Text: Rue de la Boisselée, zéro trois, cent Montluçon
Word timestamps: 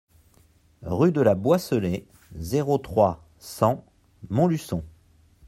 Rue 0.81 1.11
de 1.11 1.21
la 1.21 1.35
Boisselée, 1.35 2.07
zéro 2.33 2.79
trois, 2.79 3.23
cent 3.37 3.85
Montluçon 4.31 4.83